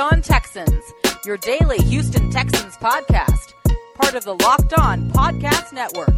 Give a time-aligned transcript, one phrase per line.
[0.00, 0.94] On Texans,
[1.26, 3.52] your daily Houston Texans podcast,
[3.94, 6.16] part of the Locked On Podcast Network.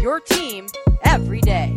[0.00, 0.66] Your team
[1.04, 1.76] every day.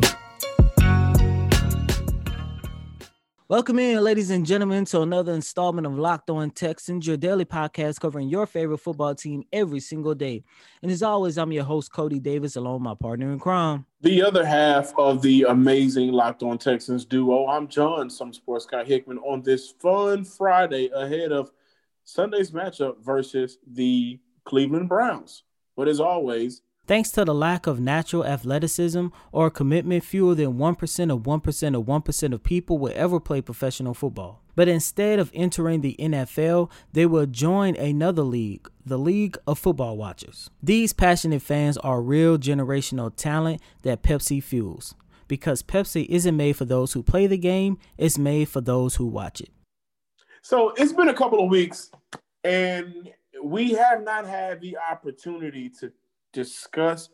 [3.53, 7.99] Welcome in, ladies and gentlemen, to another installment of Locked On Texans, your daily podcast
[7.99, 10.43] covering your favorite football team every single day.
[10.81, 13.85] And as always, I'm your host, Cody Davis, along with my partner in crime.
[14.01, 18.85] The other half of the amazing Locked On Texans duo, I'm John, some sports guy
[18.85, 21.51] Hickman, on this fun Friday ahead of
[22.05, 25.43] Sunday's matchup versus the Cleveland Browns.
[25.77, 31.13] But as always, Thanks to the lack of natural athleticism or commitment, fewer than 1%
[31.13, 34.41] of 1% of 1% of people will ever play professional football.
[34.53, 39.95] But instead of entering the NFL, they will join another league, the League of Football
[39.95, 40.49] Watchers.
[40.61, 44.93] These passionate fans are real generational talent that Pepsi fuels.
[45.29, 49.05] Because Pepsi isn't made for those who play the game, it's made for those who
[49.07, 49.51] watch it.
[50.41, 51.89] So it's been a couple of weeks,
[52.43, 53.09] and
[53.41, 55.93] we have not had the opportunity to
[56.33, 57.09] discuss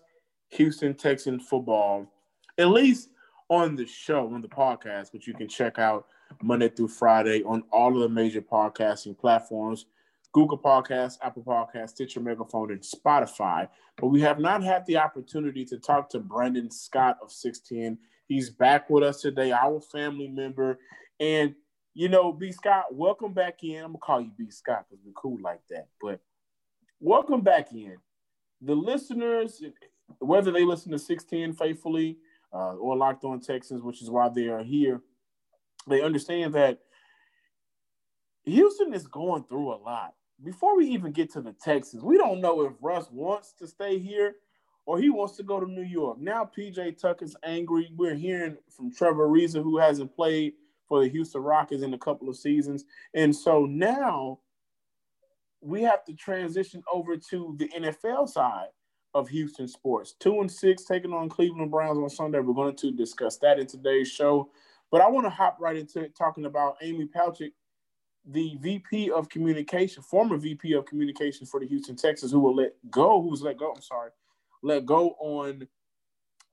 [0.50, 2.08] Houston Texan football,
[2.58, 3.09] at least
[3.50, 6.08] on the show, on the podcast, which you can check out
[6.42, 9.86] Monday through Friday on all of the major podcasting platforms
[10.31, 13.67] Google Podcasts, Apple Podcasts, Stitcher Megaphone, and Spotify.
[13.97, 17.97] But we have not had the opportunity to talk to Brandon Scott of 610.
[18.28, 20.78] He's back with us today, our family member.
[21.20, 21.56] And,
[21.95, 22.52] you know, B.
[22.52, 23.78] Scott, welcome back in.
[23.78, 24.52] I'm going to call you B.
[24.52, 25.88] Scott because we're cool like that.
[26.00, 26.20] But
[27.00, 27.97] welcome back in
[28.62, 29.62] the listeners,
[30.20, 32.18] whether they listen to 610 faithfully
[32.54, 35.02] uh, or Locked On Texans, which is why they are here,
[35.88, 36.80] they understand that
[38.46, 40.14] Houston is going through a lot.
[40.44, 44.00] Before we even get to the Texans, we don't know if Russ wants to stay
[44.00, 44.36] here
[44.86, 46.18] or he wants to go to New York.
[46.20, 47.92] Now PJ Tucker's angry.
[47.96, 50.53] We're hearing from Trevor Ariza, who hasn't played
[50.88, 52.86] for the Houston Rockets in a couple of seasons.
[53.14, 54.40] And so now
[55.62, 58.68] we have to transition over to the NFL side
[59.14, 60.16] of Houston sports.
[60.20, 62.40] Two and six taking on Cleveland Browns on Sunday.
[62.40, 64.50] We're going to discuss that in today's show.
[64.92, 67.52] But I want to hop right into talking about Amy Palcic,
[68.25, 72.74] the VP of communication, former VP of communication for the Houston Texans, who will let
[72.90, 74.12] go, who was let go, I'm sorry,
[74.62, 75.68] let go on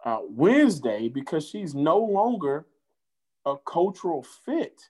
[0.05, 2.67] uh, Wednesday because she's no longer
[3.45, 4.83] a cultural fit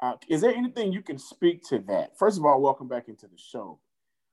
[0.00, 2.16] uh, is there anything you can speak to that?
[2.18, 3.78] First of all, welcome back into the show.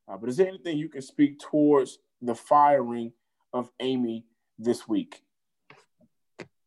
[0.08, 3.12] Uh, but is there anything you can speak towards the firing
[3.54, 4.26] of Amy
[4.60, 5.22] this week?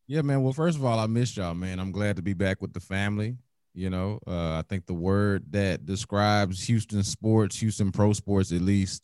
[0.07, 0.43] Yeah, man.
[0.43, 1.79] Well, first of all, I missed y'all, man.
[1.79, 3.37] I'm glad to be back with the family.
[3.73, 8.61] You know, uh, I think the word that describes Houston sports, Houston pro sports, at
[8.61, 9.03] least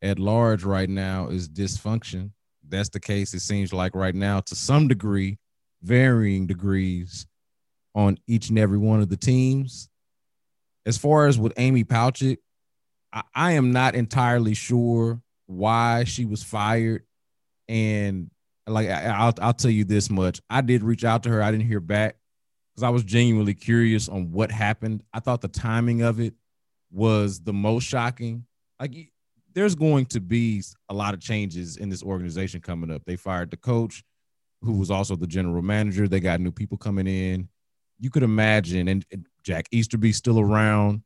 [0.00, 2.30] at large right now, is dysfunction.
[2.66, 3.34] That's the case.
[3.34, 5.38] It seems like right now, to some degree,
[5.82, 7.26] varying degrees
[7.94, 9.88] on each and every one of the teams.
[10.86, 12.38] As far as with Amy Palcic,
[13.12, 17.04] I, I am not entirely sure why she was fired.
[17.68, 18.30] And
[18.66, 21.42] like I, will I'll tell you this much: I did reach out to her.
[21.42, 22.16] I didn't hear back
[22.72, 25.02] because I was genuinely curious on what happened.
[25.12, 26.34] I thought the timing of it
[26.90, 28.46] was the most shocking.
[28.80, 29.12] Like
[29.52, 33.04] there's going to be a lot of changes in this organization coming up.
[33.04, 34.04] They fired the coach,
[34.62, 36.08] who was also the general manager.
[36.08, 37.48] They got new people coming in
[38.00, 39.04] you could imagine, and,
[39.42, 41.02] Jack Easterby still around.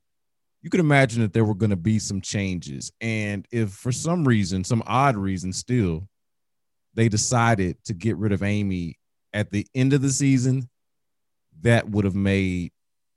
[0.60, 4.27] You could imagine that there were going to be some changes, and if for some
[4.27, 6.09] reason, some odd reason, still,
[6.94, 8.99] they decided to get rid of Amy
[9.32, 10.69] at the end of the season,
[11.62, 12.72] that would have made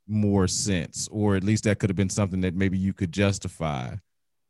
[0.06, 3.94] more sense, or at least that could have been something that maybe you could justify.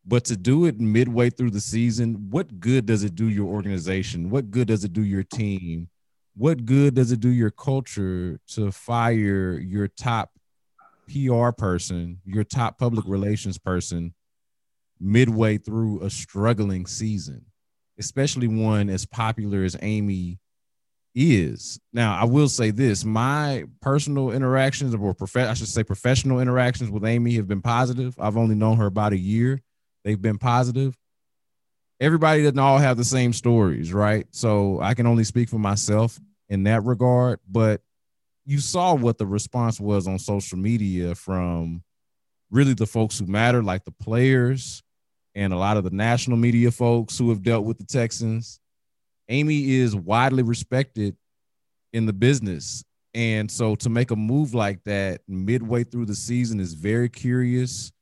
[0.05, 4.31] But to do it midway through the season, what good does it do your organization?
[4.31, 5.89] What good does it do your team?
[6.39, 10.31] What good does it do your culture to fire your top
[11.13, 14.15] PR person, your top public relations person
[15.01, 17.45] midway through a struggling season,
[17.99, 20.39] especially one as popular as Amy
[21.13, 21.81] is.
[21.93, 26.89] Now, I will say this, my personal interactions or prof- I should say professional interactions
[26.89, 28.15] with Amy have been positive.
[28.17, 29.61] I've only known her about a year.
[30.05, 30.97] They've been positive
[32.01, 34.25] everybody doesn't all have the same stories, right?
[34.31, 37.41] So I can only speak for myself in that regard.
[37.49, 37.83] But
[38.45, 41.83] you saw what the response was on social media from
[42.51, 44.83] really the folks who matter, like the players
[45.35, 48.59] and a lot of the national media folks who have dealt with the Texans.
[49.29, 51.15] Amy is widely respected
[51.93, 52.83] in the business.
[53.13, 57.93] And so to make a move like that midway through the season is very curious.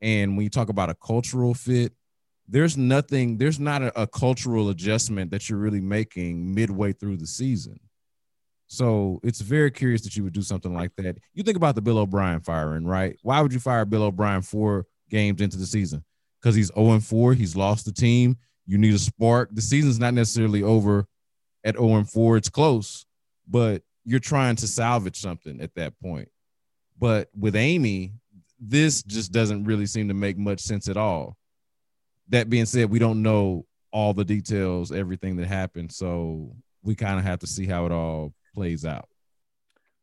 [0.00, 1.92] And when you talk about a cultural fit,
[2.46, 7.26] there's nothing, there's not a, a cultural adjustment that you're really making midway through the
[7.26, 7.80] season
[8.68, 11.16] So it's very curious that you would do something like that.
[11.32, 13.18] You think about the Bill O'Brien firing, right?
[13.22, 16.04] Why would you fire Bill O'Brien four games into the season?
[16.40, 18.36] Because he's 0 4, he's lost the team.
[18.66, 19.48] You need a spark.
[19.52, 21.06] The season's not necessarily over
[21.64, 23.06] at 0 4, it's close,
[23.48, 26.28] but you're trying to salvage something at that point.
[26.98, 28.12] But with Amy,
[28.60, 31.38] this just doesn't really seem to make much sense at all.
[32.28, 35.90] That being said, we don't know all the details, everything that happened.
[35.90, 39.08] So we kind of have to see how it all plays out.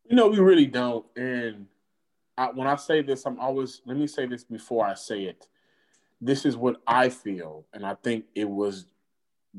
[0.08, 1.04] You know, we really don't.
[1.14, 1.66] And
[2.38, 5.46] I, when I say this, I'm always, let me say this before I say it.
[6.20, 7.66] This is what I feel.
[7.74, 8.86] And I think it was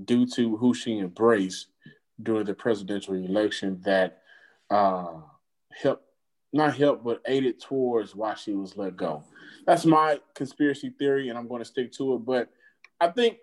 [0.06, 1.68] due to who she embraced
[2.22, 4.22] during the presidential election that
[4.72, 5.18] uh,
[5.80, 6.04] helped
[6.54, 9.24] not help, but aided towards why she was let go.
[9.68, 12.26] That's my conspiracy theory, and I'm going to stick to it.
[12.26, 12.50] But
[13.00, 13.38] I think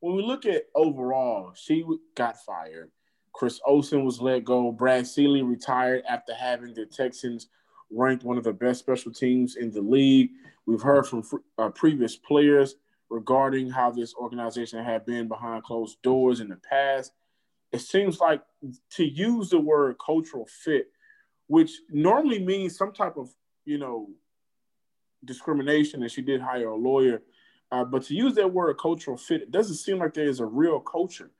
[0.00, 1.84] when we look at overall, she
[2.14, 2.90] got fired.
[3.32, 4.72] Chris Olsen was let go.
[4.72, 7.48] Brad Seely retired after having the Texans
[7.90, 10.30] ranked one of the best special teams in the league.
[10.66, 11.22] We've heard from
[11.58, 12.76] uh, previous players
[13.10, 17.12] regarding how this organization had been behind closed doors in the past.
[17.72, 18.42] It seems like
[18.92, 20.88] to use the word cultural fit
[21.52, 23.28] which normally means some type of,
[23.66, 24.08] you know,
[25.24, 26.00] discrimination.
[26.02, 27.22] And she did hire a lawyer.
[27.70, 30.46] Uh, but to use that word cultural fit, it doesn't seem like there is a
[30.46, 31.30] real culture.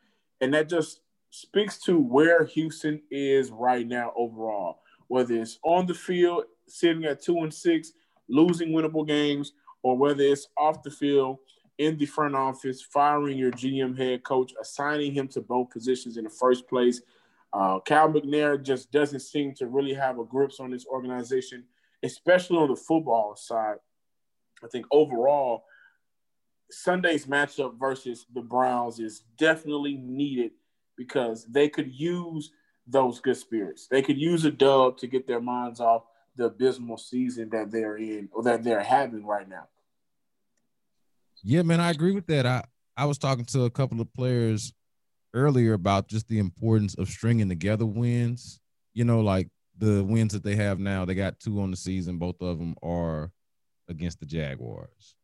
[0.43, 1.01] And that just
[1.33, 7.23] speaks to where Houston is right now overall, whether it's on the field, sitting at
[7.23, 7.93] two and six,
[8.29, 11.39] losing winnable games, or whether it's off the field
[11.79, 16.25] in the front office, firing your GM head coach, assigning him to both positions in
[16.25, 17.01] the first place,
[17.55, 21.65] uh, Cal McNair just doesn't seem to really have a grips on this organization,
[22.03, 23.77] especially on the football side.
[24.63, 25.65] I think overall,
[26.71, 30.53] Sunday's matchup versus the Browns is definitely needed
[31.03, 32.51] because they could use
[32.87, 33.87] those good spirits.
[33.89, 36.05] They could use a dub to get their minds off
[36.37, 39.69] the abysmal season that they're in or that they're having right now.
[41.43, 42.47] Yeah, man, I agree with that.
[42.47, 42.65] I
[42.97, 44.73] I was talking to a couple of players
[45.35, 48.61] earlier about just the importance of stringing together wins.
[48.95, 52.19] You know, like the wins that they have now, they got two on the season.
[52.19, 53.33] Both of them are
[53.89, 55.17] against the Jaguars.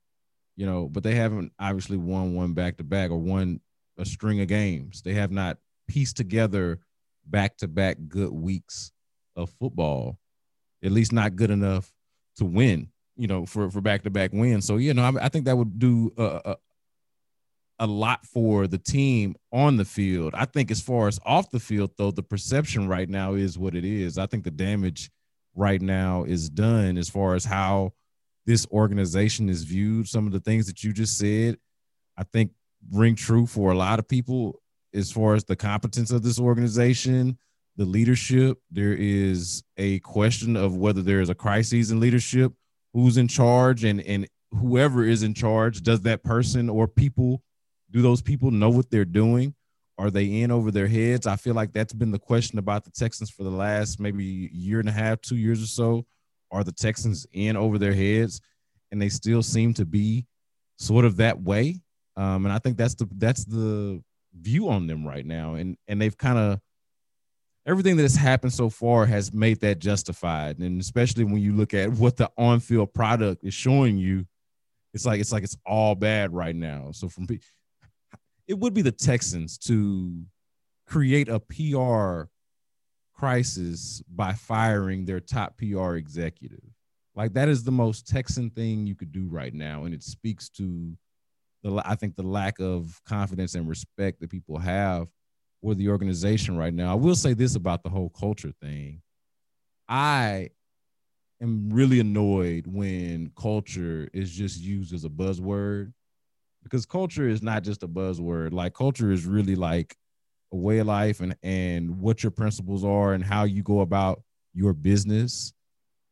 [0.57, 3.61] You know, but they haven't obviously won one back to back or won
[3.97, 5.03] a string of games.
[5.03, 5.59] They have not
[5.89, 6.79] pieced together
[7.27, 8.93] back to back good weeks
[9.37, 10.19] of football,
[10.83, 11.93] at least not good enough
[12.37, 12.89] to win.
[13.17, 14.65] You know, for for back to back wins.
[14.65, 16.57] So you know, I, I think that would do a,
[17.79, 20.35] a lot for the team on the field.
[20.35, 23.75] I think as far as off the field, though, the perception right now is what
[23.75, 24.19] it is.
[24.19, 25.11] I think the damage
[25.55, 27.93] right now is done as far as how
[28.47, 30.09] this organization is viewed.
[30.09, 31.59] Some of the things that you just said,
[32.17, 32.53] I think
[32.93, 34.61] ring true for a lot of people
[34.95, 37.39] as far as the competence of this organization,
[37.77, 38.59] the leadership.
[38.71, 42.53] There is a question of whether there is a crisis in leadership,
[42.93, 47.43] who's in charge, and and whoever is in charge, does that person or people
[47.91, 49.55] do those people know what they're doing?
[49.99, 51.27] Are they in over their heads?
[51.27, 54.81] I feel like that's been the question about the Texans for the last maybe year
[54.81, 56.07] and a half, two years or so.
[56.51, 58.41] Are the Texans in over their heads?
[58.91, 60.27] And they still seem to be
[60.79, 61.81] sort of that way.
[62.17, 64.03] Um, and I think that's the that's the
[64.41, 65.55] view on them right now.
[65.55, 66.61] And and they've kind of
[67.67, 70.59] everything that has happened so far has made that justified.
[70.59, 74.27] And especially when you look at what the on-field product is showing you,
[74.95, 76.91] it's like it's like it's all bad right now.
[76.93, 77.27] So from
[78.47, 80.25] it would be the Texans to
[80.87, 82.31] create a PR
[83.15, 86.65] crisis by firing their top PR executive.
[87.15, 90.49] Like that is the most Texan thing you could do right now, and it speaks
[90.51, 90.97] to
[91.63, 95.09] the I think the lack of confidence and respect that people have
[95.63, 96.93] for the organization right now.
[96.93, 99.03] I will say this about the whole culture thing.
[99.89, 100.51] I
[101.41, 105.93] am really annoyed when culture is just used as a buzzword
[106.63, 108.53] because culture is not just a buzzword.
[108.53, 109.97] Like culture is really like
[110.53, 114.23] a way of life and and what your principles are and how you go about
[114.55, 115.53] your business.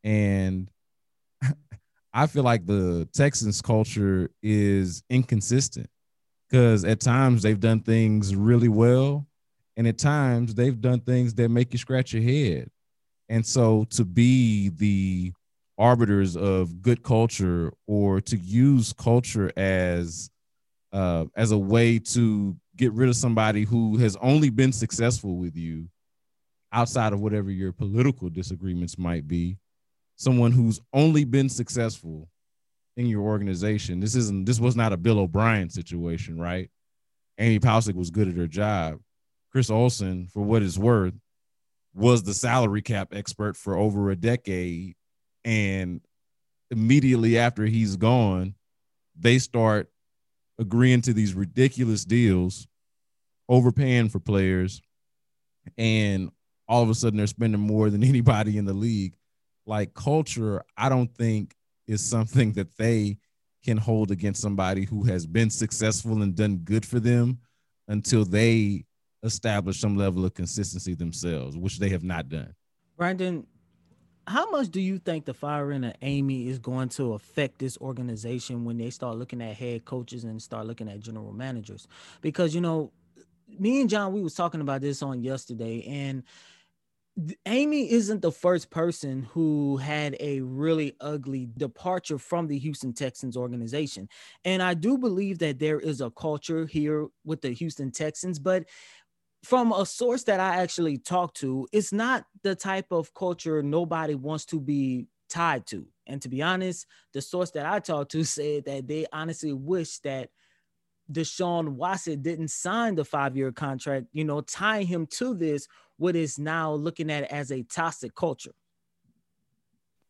[0.05, 0.71] And
[2.17, 5.91] I feel like the Texans culture is inconsistent
[6.49, 9.27] because at times they've done things really well,
[9.77, 12.71] and at times they've done things that make you scratch your head.
[13.29, 15.35] And so to be the
[15.77, 20.31] arbiters of good culture or to use culture as
[20.95, 25.55] uh, as a way to get rid of somebody who has only been successful with
[25.55, 25.87] you
[26.73, 29.59] outside of whatever your political disagreements might be
[30.17, 32.29] someone who's only been successful
[32.97, 36.71] in your organization this isn't this was not a bill o'brien situation right
[37.39, 38.99] amy Palcic was good at her job
[39.53, 41.15] chris olsen for what it's worth
[41.97, 44.95] was the salary cap expert for over a decade.
[45.45, 46.03] And
[46.71, 48.55] immediately after he's gone,
[49.19, 49.91] they start
[50.59, 52.69] agreeing to these ridiculous deals,
[53.49, 54.83] overpaying for players,
[55.79, 56.31] and
[56.69, 59.15] all of a sudden they're spending more than anybody in the league.
[59.67, 61.55] Like culture, I don't think
[61.87, 63.19] is something that they
[63.65, 67.39] can hold against somebody who has been successful and done good for them
[67.89, 68.85] until they
[69.23, 72.55] establish some level of consistency themselves, which they have not done.
[72.97, 73.47] Brandon,
[74.27, 78.65] how much do you think the firing of Amy is going to affect this organization
[78.65, 81.87] when they start looking at head coaches and start looking at general managers?
[82.21, 82.93] Because you know,
[83.59, 86.25] me and John, we was talking about this on yesterday, and
[87.47, 93.37] Amy isn't the first person who had a really ugly departure from the Houston Texans
[93.39, 94.09] organization.
[94.45, 98.65] And I do believe that there is a culture here with the Houston Texans, but
[99.43, 104.15] from a source that I actually talked to, it's not the type of culture nobody
[104.15, 105.87] wants to be tied to.
[106.07, 110.01] And to be honest, the source that I talked to said that they honestly wish
[110.01, 110.31] that
[111.11, 115.69] Deshaun Watson didn't sign the five year contract, you know, tying him to this,
[115.99, 118.55] what is now looking at as a toxic culture.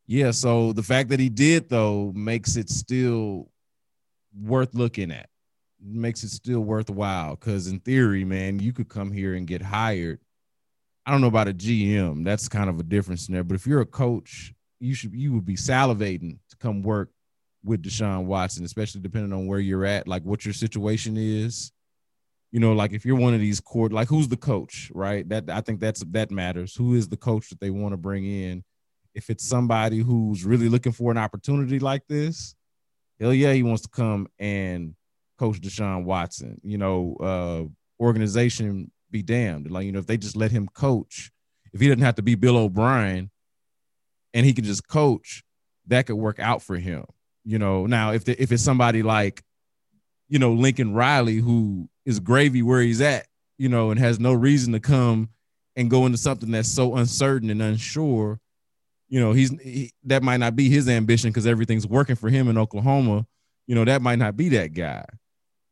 [0.07, 0.31] Yeah.
[0.31, 3.51] So the fact that he did, though, makes it still
[4.39, 5.29] worth looking at,
[5.81, 7.37] makes it still worthwhile.
[7.37, 10.21] Because in theory, man, you could come here and get hired.
[11.05, 12.25] I don't know about a GM.
[12.25, 13.45] That's kind of a different scenario.
[13.45, 17.11] But if you're a coach, you should you would be salivating to come work
[17.65, 21.73] with Deshaun Watson, especially depending on where you're at, like what your situation is.
[22.53, 25.29] You know, like if you're one of these court, like who's the coach, right?
[25.29, 26.75] That I think that's that matters.
[26.75, 28.65] Who is the coach that they want to bring in?
[29.15, 32.55] If it's somebody who's really looking for an opportunity like this,
[33.19, 34.95] hell yeah, he wants to come and
[35.39, 36.61] coach Deshaun Watson.
[36.63, 39.71] You know, uh, organization be damned.
[39.71, 41.31] Like, you know, if they just let him coach,
[41.73, 43.31] if he doesn't have to be Bill O'Brien
[44.35, 45.43] and he can just coach,
[45.87, 47.05] that could work out for him.
[47.45, 49.43] You know, now if the, if it's somebody like,
[50.29, 53.27] you know, Lincoln Riley who is gravy where he's at,
[53.59, 55.31] you know, and has no reason to come
[55.77, 58.41] and go into something that's so uncertain and unsure,
[59.09, 62.49] you know, he's he, that might not be his ambition because everything's working for him
[62.49, 63.27] in Oklahoma.
[63.67, 65.05] You know, that might not be that guy.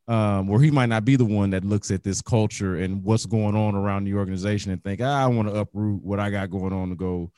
[0.06, 3.24] Um, where he might not be the one that looks at this culture and what's
[3.24, 6.50] going on around the organization and think, ah, I want to uproot what I got
[6.50, 7.32] going on to go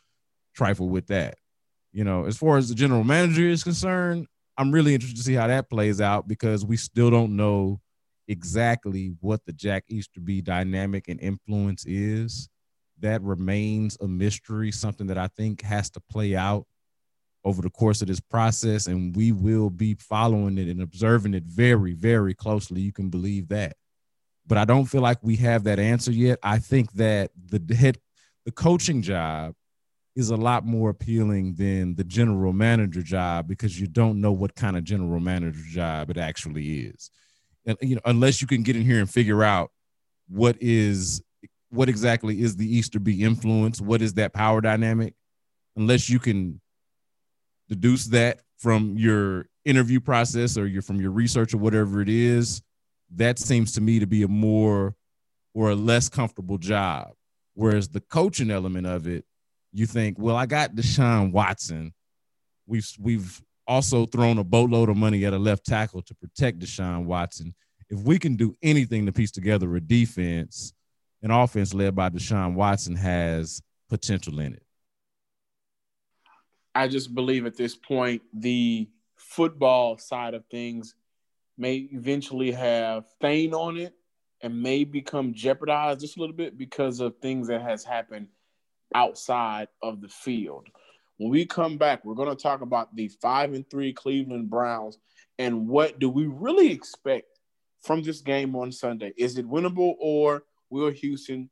[0.53, 1.37] trifle with that.
[1.93, 4.27] You know, as far as the general manager is concerned,
[4.59, 7.81] I'm really interested to see how that plays out because we still don't know
[8.29, 12.49] exactly what the Jack Easterby dynamic and influence is.
[13.01, 16.67] That remains a mystery, something that I think has to play out
[17.45, 21.45] over the course of this process, and we will be following it and observing it
[21.45, 22.81] very, very closely.
[22.81, 23.77] You can believe that.
[24.47, 26.39] But I don't feel like we have that answer yet.
[26.43, 27.99] I think that the head,
[28.45, 29.55] the coaching job
[30.17, 34.55] is a lot more appealing than the general manager job because you don't know what
[34.55, 37.11] kind of general manager job it actually is.
[37.67, 39.71] And you know, unless you can get in here and figure out
[40.29, 41.23] what is
[41.69, 45.15] what exactly is the Easter Easterby influence, what is that power dynamic,
[45.77, 46.61] unless you can
[47.69, 52.63] deduce that from your interview process or your from your research or whatever it is,
[53.17, 54.95] that seems to me to be a more
[55.53, 57.13] or a less comfortable job.
[57.53, 59.27] Whereas the coaching element of it
[59.77, 61.93] you think, well, I got Deshaun Watson.
[62.67, 67.05] We've we've also thrown a boatload of money at a left tackle to protect Deshaun
[67.05, 67.55] Watson.
[67.91, 70.73] If we can do anything to piece together a defense,
[71.23, 74.63] an offense led by Deshaun Watson has potential in it.
[76.75, 80.95] I just believe at this point the football side of things
[81.59, 83.93] may eventually have stain on it
[84.41, 88.29] and may become jeopardized just a little bit because of things that has happened
[88.95, 90.69] outside of the field.
[91.19, 94.99] When we come back, we're going to talk about the five and three Cleveland Browns
[95.39, 97.27] and what do we really expect
[97.83, 99.13] from this game on Sunday?
[99.17, 101.51] Is it winnable or will Houston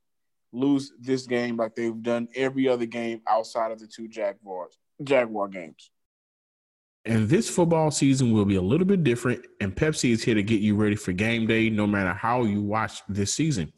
[0.53, 5.49] lose this game like they've done every other game outside of the two Jaguars Jaguar
[5.49, 5.91] games?
[7.07, 10.43] And this football season will be a little bit different, and Pepsi is here to
[10.43, 13.71] get you ready for game day no matter how you watch this season.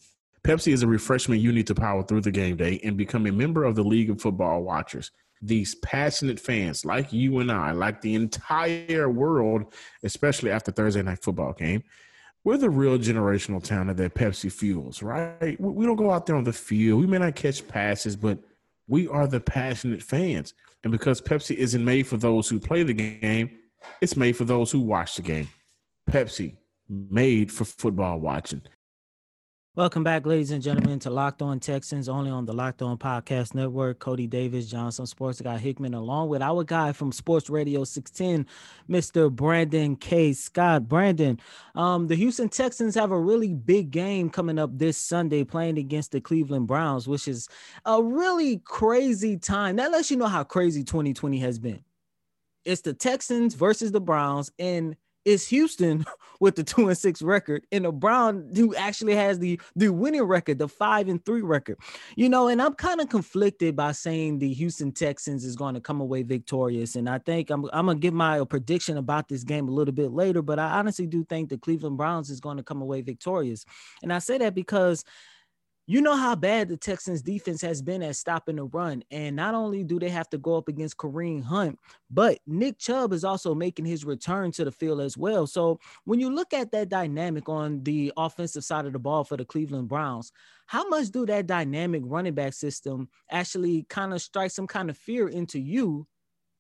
[0.47, 3.33] Pepsi is a refreshment you need to power through the game day and become a
[3.33, 5.11] member of the League of Football Watchers.
[5.43, 9.75] These passionate fans, like you and I, like the entire world,
[10.05, 11.83] especially after Thursday night football game,
[12.45, 15.61] we're the real generational talent that Pepsi fuels, right?
[15.61, 17.01] We don't go out there on the field.
[17.01, 18.39] We may not catch passes, but
[18.87, 20.55] we are the passionate fans.
[20.85, 23.51] And because Pepsi isn't made for those who play the game,
[24.01, 25.49] it's made for those who watch the game.
[26.09, 26.55] Pepsi,
[26.89, 28.63] made for football watching.
[29.77, 33.55] Welcome back, ladies and gentlemen, to Locked On Texans, only on the Locked On Podcast
[33.55, 33.99] Network.
[33.99, 38.47] Cody Davis, Johnson Sports Guy Hickman, along with our guy from Sports Radio 610,
[38.89, 39.31] Mr.
[39.31, 40.33] Brandon K.
[40.33, 40.89] Scott.
[40.89, 41.39] Brandon,
[41.75, 46.13] um, the Houston Texans have a really big game coming up this Sunday playing against
[46.13, 47.47] the Cleveland Browns, which is
[47.85, 49.77] a really crazy time.
[49.77, 51.85] That lets you know how crazy 2020 has been.
[52.65, 56.07] It's the Texans versus the Browns, and it's Houston
[56.41, 60.23] with the two and six record, and the Brown who actually has the the winning
[60.23, 61.79] record, the five and three record.
[62.15, 65.81] You know, and I'm kind of conflicted by saying the Houston Texans is going to
[65.81, 69.69] come away victorious, and I think I'm I'm gonna give my prediction about this game
[69.69, 72.63] a little bit later, but I honestly do think the Cleveland Browns is going to
[72.63, 73.67] come away victorious,
[74.03, 75.05] and I say that because
[75.89, 79.05] you know how bad the Texans defense has been at stopping the run.
[79.13, 81.79] And not only do they have to go up against Kareem Hunt,
[82.11, 85.47] but Nick Chubb is also making his return to the field as well.
[85.47, 89.37] So when you look at that dynamic on the offensive side of the ball for
[89.37, 90.33] the Cleveland Browns,
[90.67, 94.99] how much do that dynamic running back system actually kind of strike some kind of
[94.99, 96.05] fear into you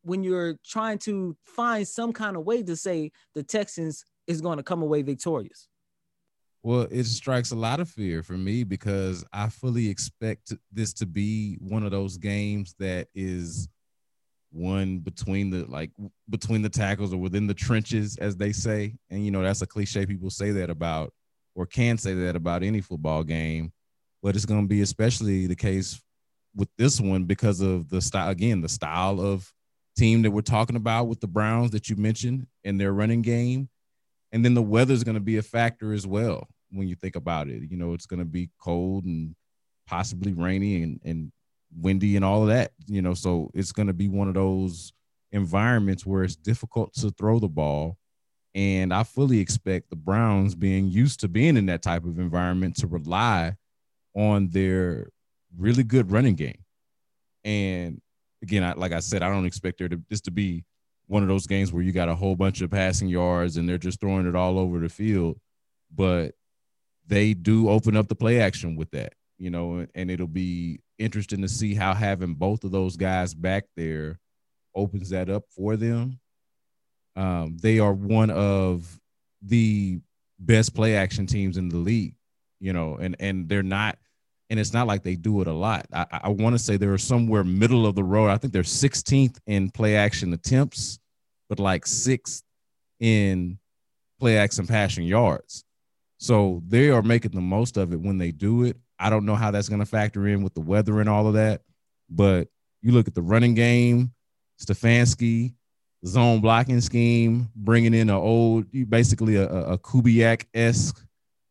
[0.03, 4.59] when you're trying to find some kind of way to say the Texans is going
[4.59, 5.69] to come away victorious?
[6.67, 11.07] Well, it strikes a lot of fear for me because I fully expect this to
[11.07, 13.69] be one of those games that is
[14.51, 15.93] one between the like
[16.29, 18.97] between the tackles or within the trenches, as they say.
[19.11, 21.13] And you know, that's a cliche people say that about
[21.55, 23.73] or can say that about any football game,
[24.21, 26.03] but it's going to be especially the case
[26.57, 29.53] with this one because of the style again, the style of
[29.97, 33.69] team that we're talking about with the Browns that you mentioned in their running game.
[34.33, 37.17] And then the weather is going to be a factor as well when you think
[37.17, 37.63] about it.
[37.71, 39.35] You know, it's going to be cold and
[39.87, 41.33] possibly rainy and, and
[41.81, 44.93] windy and all of that, you know, so it's going to be one of those
[45.33, 47.97] environments where it's difficult to throw the ball.
[48.55, 52.77] And I fully expect the Browns being used to being in that type of environment
[52.77, 53.57] to rely
[54.15, 55.11] on their
[55.59, 56.65] really good running game.
[57.45, 58.01] And
[58.43, 60.65] again, I, like I said, I don't expect there to this to be
[61.07, 63.79] one of those games where you got a whole bunch of passing yards and they're
[63.79, 65.39] just throwing it all over the field.
[65.95, 66.35] But
[67.07, 71.43] they do open up the play action with that, you know, and it'll be interesting
[71.43, 74.19] to see how having both of those guys back there
[74.75, 76.19] opens that up for them.
[77.15, 79.01] Um, they are one of
[79.43, 80.01] the
[80.39, 82.15] best play action teams in the league,
[82.61, 83.99] you know, and and they're not,
[84.51, 85.87] and it's not like they do it a lot.
[85.93, 88.29] I, I want to say they're somewhere middle of the road.
[88.29, 90.99] I think they're 16th in play action attempts,
[91.49, 92.43] but like sixth
[93.01, 93.59] in
[94.21, 95.66] play action passing yards.
[96.27, 98.77] So they are making the most of it when they do it.
[98.99, 101.35] I don't know how that's going to factor in with the weather and all of
[101.35, 101.63] that,
[102.11, 102.49] but
[102.83, 104.13] you look at the running game,
[104.61, 105.55] Stefanski,
[106.05, 111.01] zone blocking scheme, bringing in an old, basically a, a Kubiak esque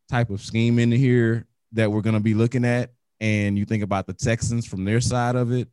[0.09, 2.91] type of scheme into here that we're going to be looking at.
[3.21, 5.69] And you think about the Texans from their side of it,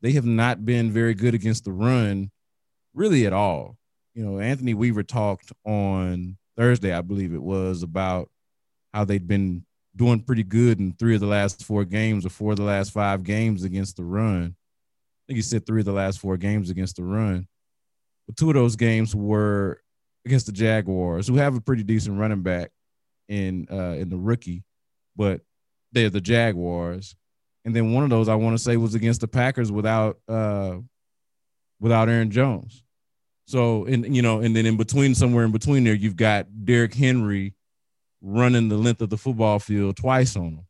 [0.00, 2.30] they have not been very good against the run,
[2.94, 3.76] really at all.
[4.14, 8.28] You know, Anthony Weaver talked on Thursday, I believe it was, about
[8.92, 12.50] how they'd been doing pretty good in three of the last four games or four
[12.50, 14.54] of the last five games against the run.
[14.54, 17.46] I think he said three of the last four games against the run.
[18.26, 19.80] But two of those games were
[20.26, 22.70] against the Jaguars, who have a pretty decent running back
[23.28, 24.64] in uh, in the rookie,
[25.16, 25.40] but
[25.92, 27.14] they're the Jaguars.
[27.64, 30.76] And then one of those I want to say was against the Packers without uh,
[31.80, 32.82] without Aaron Jones.
[33.48, 36.92] So, and you know, and then in between, somewhere in between there, you've got Derrick
[36.92, 37.54] Henry
[38.20, 40.66] running the length of the football field twice on them.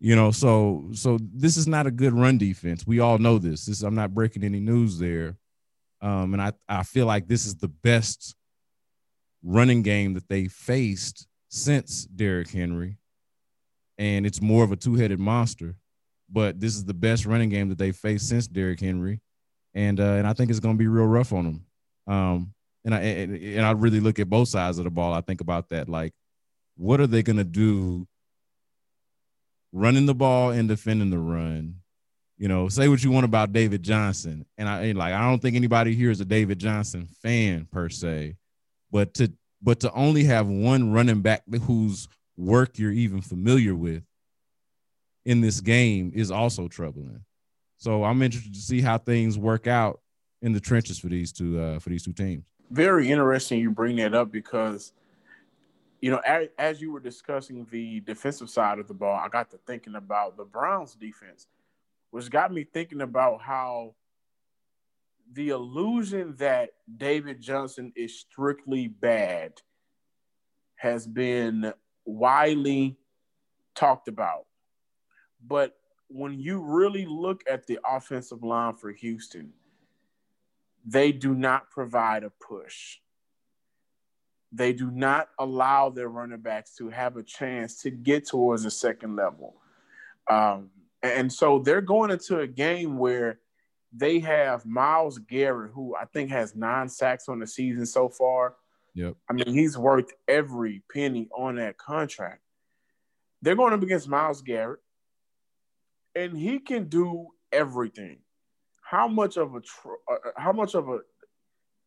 [0.00, 2.86] You know, so so this is not a good run defense.
[2.86, 3.64] We all know this.
[3.64, 5.38] This I'm not breaking any news there.
[6.02, 8.36] Um, and I, I feel like this is the best
[9.42, 12.98] running game that they faced since Derrick Henry.
[13.96, 15.76] And it's more of a two-headed monster.
[16.30, 19.22] But this is the best running game that they faced since Derrick Henry.
[19.72, 21.64] And uh, and I think it's gonna be real rough on them.
[22.06, 22.52] Um,
[22.84, 25.12] and I and, and I really look at both sides of the ball.
[25.12, 26.12] I think about that, like,
[26.76, 28.06] what are they gonna do?
[29.72, 31.76] Running the ball and defending the run.
[32.36, 35.40] You know, say what you want about David Johnson, and I and like I don't
[35.40, 38.36] think anybody here is a David Johnson fan per se,
[38.90, 44.02] but to but to only have one running back whose work you're even familiar with
[45.24, 47.24] in this game is also troubling.
[47.78, 50.00] So I'm interested to see how things work out
[50.44, 52.44] in the trenches for these two uh, for these two teams.
[52.70, 54.92] Very interesting you bring that up because
[56.02, 59.50] you know as, as you were discussing the defensive side of the ball, I got
[59.50, 61.46] to thinking about the Browns defense,
[62.10, 63.94] which got me thinking about how
[65.32, 69.54] the illusion that David Johnson is strictly bad
[70.76, 71.72] has been
[72.04, 72.98] widely
[73.74, 74.44] talked about.
[75.46, 75.74] But
[76.08, 79.50] when you really look at the offensive line for Houston,
[80.84, 82.98] they do not provide a push.
[84.52, 88.70] They do not allow their running backs to have a chance to get towards the
[88.70, 89.56] second level.
[90.30, 90.70] Um,
[91.02, 93.40] and so they're going into a game where
[93.92, 98.56] they have Myles Garrett, who I think has nine sacks on the season so far.
[98.94, 99.16] Yep.
[99.28, 102.40] I mean, he's worth every penny on that contract.
[103.42, 104.80] They're going up against Myles Garrett,
[106.14, 108.18] and he can do everything.
[108.84, 111.00] How much of a tr- uh, how much of a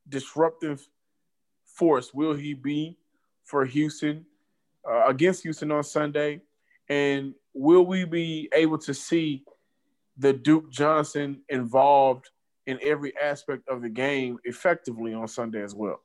[0.09, 0.85] disruptive
[1.65, 2.97] force will he be
[3.43, 4.25] for Houston
[4.89, 6.41] uh, against Houston on Sunday?
[6.89, 9.43] And will we be able to see
[10.17, 12.29] the Duke Johnson involved
[12.65, 16.01] in every aspect of the game effectively on Sunday as well?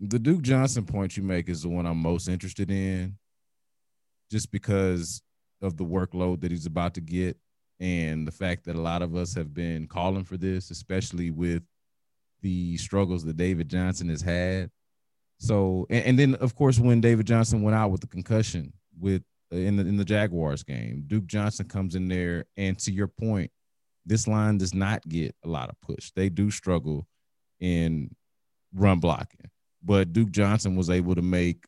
[0.00, 3.18] The Duke Johnson point you make is the one I'm most interested in,
[4.30, 5.22] just because
[5.60, 7.36] of the workload that he's about to get
[7.80, 11.62] and the fact that a lot of us have been calling for this, especially with
[12.42, 14.70] the struggles that David Johnson has had.
[15.38, 19.22] So, and, and then of course, when David Johnson went out with the concussion with
[19.52, 23.06] uh, in the in the Jaguars game, Duke Johnson comes in there, and to your
[23.06, 23.50] point,
[24.04, 26.10] this line does not get a lot of push.
[26.16, 27.06] They do struggle
[27.60, 28.14] in
[28.74, 29.50] run blocking,
[29.82, 31.64] but Duke Johnson was able to make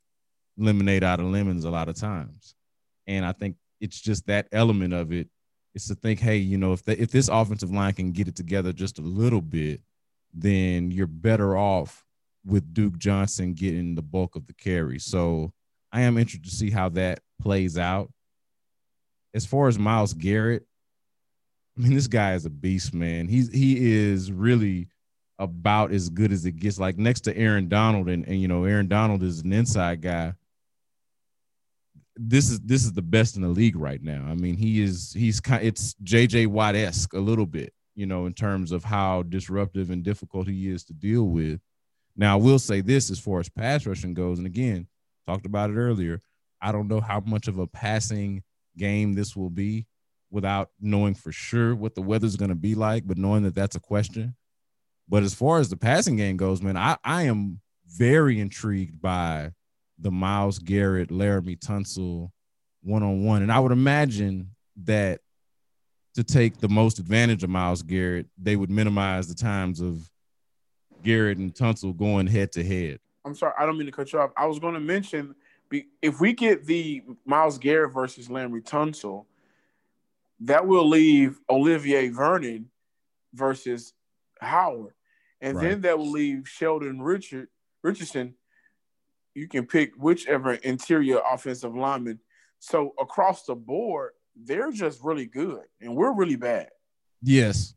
[0.57, 2.57] lemonade out of lemons a lot of times,
[3.07, 5.29] and I think it's just that element of it
[5.75, 8.37] is to think, hey, you know, if the, if this offensive line can get it
[8.37, 9.81] together just a little bit,
[10.33, 12.05] then you're better off
[12.45, 14.99] with Duke Johnson getting the bulk of the carry.
[14.99, 15.53] So
[15.93, 18.11] I am interested to see how that plays out.
[19.35, 20.67] As far as Myles Garrett,
[21.77, 23.29] I mean, this guy is a beast, man.
[23.29, 24.89] He's he is really
[25.39, 26.79] about as good as it gets.
[26.79, 30.35] Like next to Aaron Donald, and, and you know, Aaron Donald is an inside guy.
[32.23, 34.27] This is this is the best in the league right now.
[34.29, 38.25] I mean, he is he's kind it's JJ Watt esque a little bit you know,
[38.25, 41.61] in terms of how disruptive and difficult he is to deal with.
[42.17, 44.87] Now, I will say this as far as pass rushing goes, and again,
[45.27, 46.23] talked about it earlier.
[46.63, 48.43] I don't know how much of a passing
[48.77, 49.87] game this will be
[50.31, 53.77] without knowing for sure what the weather's going to be like, but knowing that that's
[53.77, 54.35] a question.
[55.07, 59.51] But as far as the passing game goes, man, I, I am very intrigued by
[60.01, 62.31] the Myles Garrett, Laremy Tunsil
[62.83, 63.43] one on one.
[63.43, 64.51] And I would imagine
[64.85, 65.21] that
[66.15, 70.11] to take the most advantage of Myles Garrett, they would minimize the times of
[71.03, 72.99] Garrett and Tunsil going head to head.
[73.25, 74.31] I'm sorry, I don't mean to cut you off.
[74.37, 75.35] I was going to mention
[76.03, 79.27] if we get the Myles Garrett versus Laremy Tunsil,
[80.41, 82.71] that will leave Olivier Vernon
[83.35, 83.93] versus
[84.41, 84.95] Howard,
[85.41, 85.69] and right.
[85.69, 87.49] then that will leave Sheldon Richard
[87.83, 88.35] Richardson.
[89.41, 92.21] You can pick whichever interior offensive lineman.
[92.59, 96.69] So across the board, they're just really good and we're really bad.
[97.23, 97.75] Yes.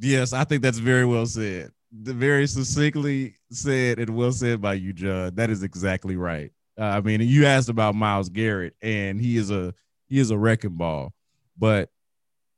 [0.00, 1.70] Yes, I think that's very well said.
[2.02, 5.36] The very succinctly said and well said by you, John.
[5.36, 6.50] That is exactly right.
[6.76, 9.72] Uh, I mean, you asked about Myles Garrett, and he is a
[10.08, 11.14] he is a wrecking ball,
[11.56, 11.88] but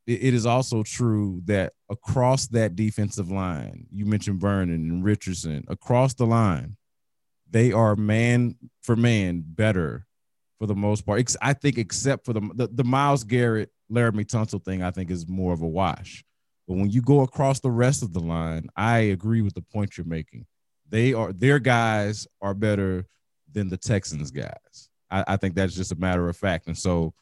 [0.06, 5.66] it, it is also true that across that defensive line, you mentioned Vernon and Richardson,
[5.68, 6.77] across the line,
[7.50, 10.06] they are man for man better
[10.58, 11.34] for the most part.
[11.40, 15.28] I think except for the the, the Myles Garrett, Laremy Tunsil thing, I think is
[15.28, 16.24] more of a wash.
[16.66, 19.96] But when you go across the rest of the line, I agree with the point
[19.96, 20.46] you're making.
[20.88, 23.06] They are their guys are better
[23.50, 24.90] than the Texans guys.
[25.10, 27.14] I, I think that's just a matter of fact, and so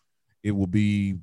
[0.43, 1.17] it will be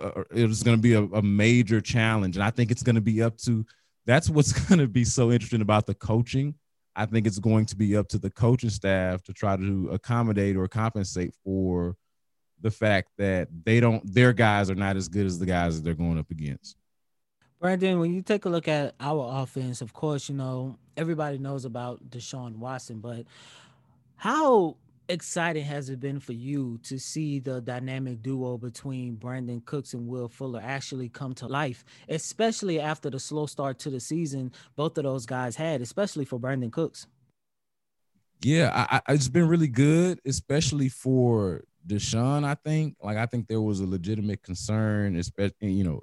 [0.00, 3.00] uh, it's going to be a, a major challenge, and I think it's going to
[3.00, 3.64] be up to.
[4.04, 6.54] That's what's going to be so interesting about the coaching
[6.96, 10.56] I think it's going to be up to the coaching staff to try to accommodate
[10.56, 11.94] or compensate for
[12.62, 15.84] the fact that they don't their guys are not as good as the guys that
[15.84, 16.76] they're going up against.
[17.60, 21.64] Brandon, when you take a look at our offense, of course, you know, everybody knows
[21.64, 23.24] about Deshaun Watson, but
[24.16, 24.76] how
[25.08, 30.06] exciting has it been for you to see the dynamic duo between Brandin Cooks and
[30.06, 34.98] Will Fuller actually come to life, especially after the slow start to the season both
[34.98, 37.06] of those guys had, especially for Brandin Cooks?
[38.42, 42.44] Yeah, I, I, it's been really good, especially for Deshaun.
[42.44, 46.02] I think, like, I think there was a legitimate concern, especially you know,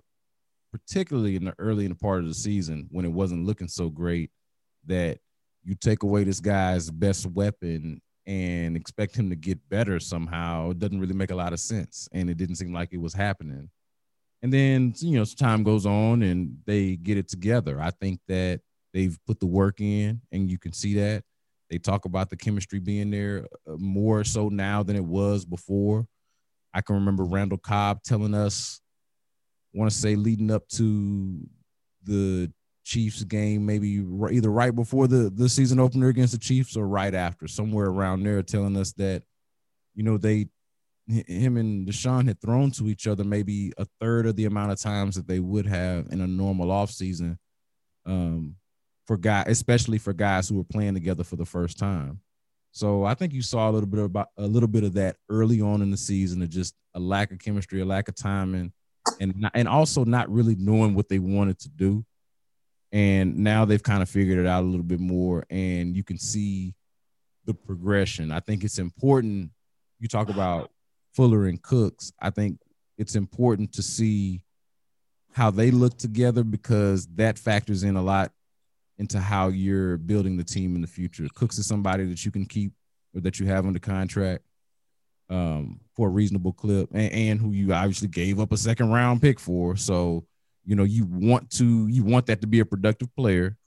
[0.72, 3.90] particularly in the early in the part of the season when it wasn't looking so
[3.90, 4.32] great,
[4.88, 5.20] that
[5.64, 10.80] you take away this guy's best weapon and expect him to get better somehow it
[10.80, 13.70] doesn't really make a lot of sense and it didn't seem like it was happening.
[14.42, 17.82] And then you know time goes on and they get it together.
[17.82, 18.62] I think that
[18.94, 21.24] they've put the work in and you can see that.
[21.70, 26.06] They talk about the chemistry being there uh, more so now than it was before.
[26.74, 28.82] I can remember Randall Cobb telling us,
[29.74, 31.40] want to say leading up to
[32.04, 32.52] the
[32.84, 37.14] Chiefs game, maybe either right before the, the season opener against the Chiefs or right
[37.14, 39.24] after, somewhere around there, telling us that,
[39.96, 40.48] you know, they
[41.08, 44.80] him and Deshaun had thrown to each other maybe a third of the amount of
[44.80, 47.38] times that they would have in a normal offseason
[48.06, 48.56] um,
[49.06, 52.22] for guys, especially for guys who were playing together for the first time.
[52.72, 55.62] So I think you saw a little bit about a little bit of that early
[55.62, 58.72] on in the season of just a lack of chemistry, a lack of timing,
[59.20, 62.04] and and also not really knowing what they wanted to do.
[62.94, 66.18] And now they've kind of figured it out a little bit more, and you can
[66.18, 66.74] see
[67.46, 68.32] the progression.
[68.32, 69.50] I think it's important.
[70.00, 70.72] You talk about
[71.14, 72.60] Fuller and Cooks, I think
[72.98, 74.44] it's important to see
[75.32, 78.32] how they look together because that factors in a lot
[78.98, 81.28] into how you're building the team in the future.
[81.34, 82.74] Cooks is somebody that you can keep
[83.16, 84.44] or that you have under contract
[85.30, 89.22] um, for a reasonable clip and, and, who you obviously gave up a second round
[89.22, 89.76] pick for.
[89.76, 90.26] So,
[90.66, 93.58] you know, you want to you want that to be a productive player.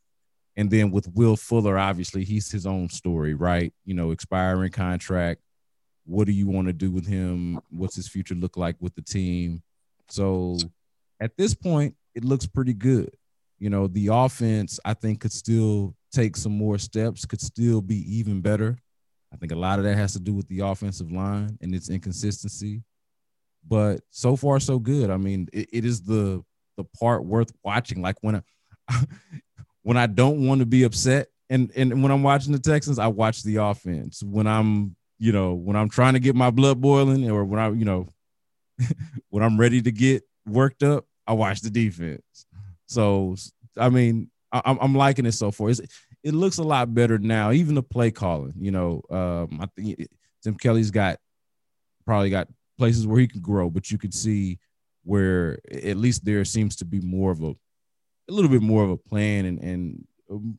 [0.56, 3.74] And then with Will Fuller, obviously he's his own story, right?
[3.84, 5.42] You know, expiring contract,
[6.06, 7.60] what do you want to do with him?
[7.70, 9.62] What's his future look like with the team?
[10.08, 10.56] So
[11.20, 13.10] at this point, it looks pretty good.
[13.58, 18.18] You know, the offense, I think, could still take some more steps, could still be
[18.18, 18.78] even better.
[19.32, 21.90] I think a lot of that has to do with the offensive line and its
[21.90, 22.82] inconsistency.
[23.66, 25.10] But so far, so good.
[25.10, 26.44] I mean, it, it is the
[26.76, 28.02] the part worth watching.
[28.02, 28.42] Like when
[28.88, 29.00] I
[29.82, 33.08] when I don't want to be upset and and when I'm watching the Texans, I
[33.08, 34.22] watch the offense.
[34.22, 37.70] When I'm you know, when I'm trying to get my blood boiling or when I,
[37.70, 38.08] you know,
[39.30, 42.46] when I'm ready to get worked up, I watch the defense.
[42.86, 43.36] So,
[43.76, 45.70] I mean, I, am liking it so far.
[45.70, 45.80] It's,
[46.22, 47.52] it looks a lot better now.
[47.52, 50.06] Even the play calling, you know, um, I think
[50.42, 51.18] Tim Kelly's got
[52.04, 54.58] probably got places where he can grow, but you could see
[55.06, 58.90] where at least there seems to be more of a, a little bit more of
[58.90, 60.04] a plan and and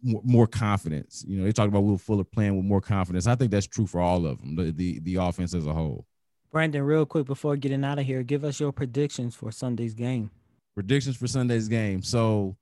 [0.01, 1.25] more confidence.
[1.27, 3.27] You know, they talk about Will Fuller playing with more confidence.
[3.27, 6.05] I think that's true for all of them, the the, the offense as a whole.
[6.49, 10.31] Brandon, real quick before getting out of here, give us your predictions for Sunday's game.
[10.73, 12.01] Predictions for Sunday's game.
[12.01, 12.55] So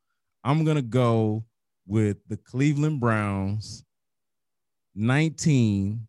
[0.43, 1.45] I'm gonna go
[1.86, 3.86] with the Cleveland Browns
[4.95, 6.08] 19,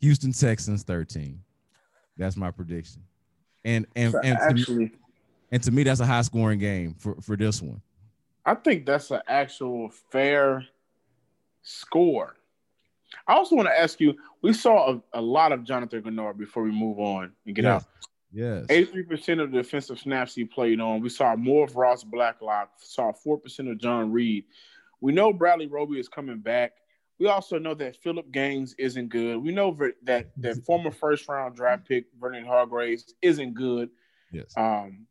[0.00, 1.40] Houston Texans 13.
[2.16, 3.02] That's my prediction.
[3.68, 4.90] And and, so and actually, me,
[5.52, 7.82] and to me, that's a high scoring game for, for this one.
[8.46, 10.64] I think that's an actual fair
[11.60, 12.34] score.
[13.26, 14.14] I also want to ask you.
[14.40, 17.82] We saw a, a lot of Jonathan Greenard before we move on and get yes.
[17.82, 17.88] out.
[18.32, 18.66] Yes.
[18.68, 21.02] 83% of the defensive snaps he played on.
[21.02, 24.44] We saw more of Ross Blacklock, saw 4% of John Reid.
[25.02, 26.72] We know Bradley Roby is coming back.
[27.18, 29.38] We also know that Philip Gaines isn't good.
[29.38, 33.90] We know that that former first round draft pick Vernon Hargreaves isn't good.
[34.32, 34.52] Yes.
[34.56, 35.06] Um,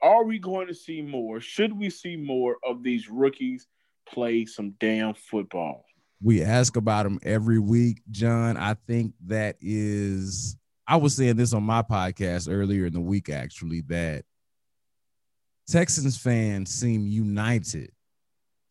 [0.00, 1.40] are we going to see more?
[1.40, 3.66] Should we see more of these rookies
[4.08, 5.84] play some damn football?
[6.20, 8.56] We ask about them every week, John.
[8.56, 13.28] I think that is, I was saying this on my podcast earlier in the week,
[13.28, 14.24] actually, that
[15.68, 17.90] Texans fans seem united,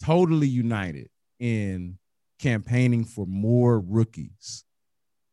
[0.04, 1.98] totally united in
[2.42, 4.64] campaigning for more rookies.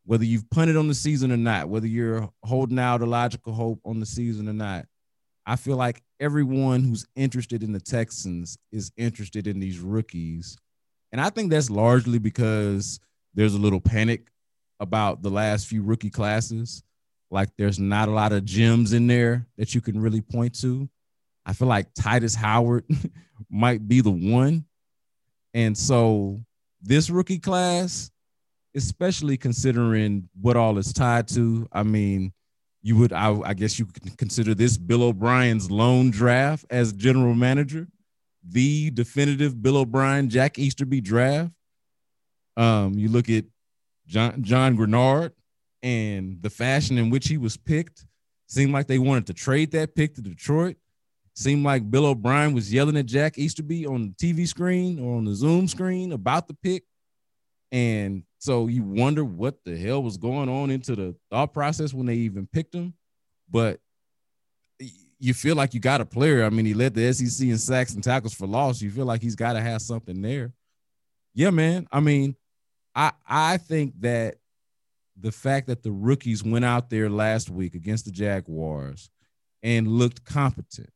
[0.05, 3.79] Whether you've punted on the season or not, whether you're holding out a logical hope
[3.85, 4.85] on the season or not,
[5.45, 10.57] I feel like everyone who's interested in the Texans is interested in these rookies.
[11.11, 12.99] And I think that's largely because
[13.33, 14.29] there's a little panic
[14.79, 16.83] about the last few rookie classes.
[17.31, 20.89] Like there's not a lot of gems in there that you can really point to.
[21.45, 22.85] I feel like Tytus Howard
[23.49, 24.65] might be the one.
[25.53, 26.41] And so
[26.81, 28.11] this rookie class,
[28.75, 32.33] especially considering what all is tied to, I mean,
[32.81, 37.35] you would I, I, guess you could consider this Bill O'Brien's lone draft as general
[37.35, 37.87] manager,
[38.47, 41.51] the definitive Bill O'Brien Jack Easterby draft.
[42.55, 43.45] Um, you look at
[44.07, 45.31] John John Greenard
[45.83, 48.05] and the fashion in which he was picked.
[48.47, 50.77] Seemed like they wanted to trade that pick to Detroit.
[51.39, 55.23] Seemed like Bill O'Brien was yelling at Jack Easterby on the TV screen or on
[55.23, 56.83] the Zoom screen about the pick.
[57.71, 62.07] And so you wonder what the hell was going on into the thought process when
[62.07, 62.93] they even picked him.
[63.49, 63.79] But
[65.17, 66.43] you feel like you got a player.
[66.43, 68.81] I mean, he led the SEC in sacks and tackles for loss.
[68.81, 70.51] You feel like he's got to have something there.
[71.33, 71.87] Yeah, man.
[71.89, 72.35] I mean,
[72.93, 74.35] I I think that
[75.17, 79.09] the fact that the rookies went out there last week against the Jaguars
[79.63, 80.89] and looked competent,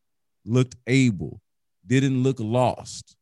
[0.46, 1.42] looked able,
[1.86, 3.16] didn't look lost,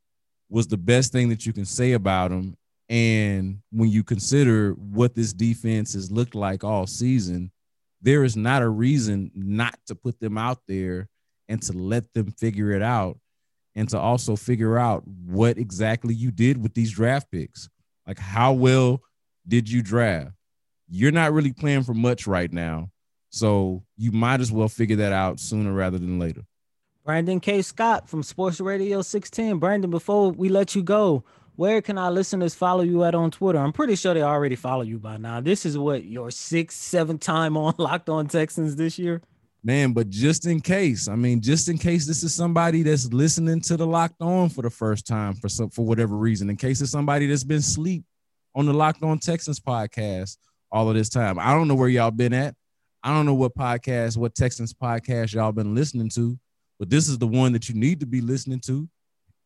[0.49, 2.55] was the best thing that you can say about them.
[2.89, 7.51] And when you consider what this defense has looked like all season,
[8.01, 11.07] there is not a reason not to put them out there
[11.47, 13.17] and to let them figure it out
[13.75, 17.69] and to also figure out what exactly you did with these draft picks.
[18.05, 19.01] Like, how well
[19.47, 20.31] did you draft?
[20.89, 22.89] You're not really playing for much right now.
[23.29, 26.41] So you might as well figure that out sooner rather than later.
[27.03, 27.63] Brandon K.
[27.63, 29.57] Scott from Sports Radio 610.
[29.57, 31.23] Brandon, before we let you go,
[31.55, 33.57] where can our listeners follow you at on Twitter?
[33.57, 35.41] I'm pretty sure they already follow you by now.
[35.41, 39.21] This is what your sixth, seventh time on Locked On Texans this year.
[39.63, 43.61] Man, but just in case, I mean, just in case this is somebody that's listening
[43.61, 46.81] to the Locked On for the first time for some for whatever reason, in case
[46.81, 48.03] it's somebody that's been asleep
[48.55, 50.37] on the Locked On Texans podcast
[50.71, 51.39] all of this time.
[51.39, 52.55] I don't know where y'all been at.
[53.03, 56.37] I don't know what podcast, what Texans podcast y'all been listening to,
[56.81, 58.89] but this is the one that you need to be listening to.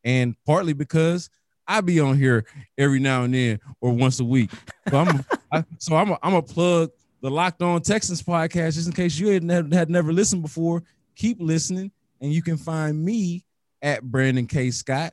[0.05, 1.29] And partly because
[1.67, 2.45] I be on here
[2.77, 4.51] every now and then or once a week.
[4.89, 8.87] So I'm I, so I'm a, I'm a plug the Locked On Texans podcast just
[8.87, 10.83] in case you had, had never listened before.
[11.17, 13.43] Keep listening, and you can find me
[13.81, 15.11] at Brandon K Scott,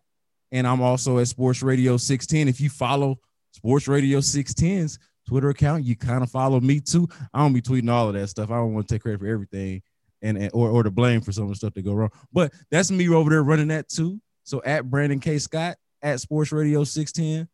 [0.52, 2.46] and I'm also at Sports Radio 610.
[2.46, 3.18] If you follow
[3.50, 7.08] Sports Radio 610's Twitter account, you kind of follow me too.
[7.34, 8.52] I don't be tweeting all of that stuff.
[8.52, 9.82] I don't want to take credit for everything
[10.22, 12.10] and, and or, or the blame for some of the stuff that go wrong.
[12.32, 14.20] But that's me over there running that too.
[14.44, 17.48] So at Brandon K Scott at Sports Radio 610.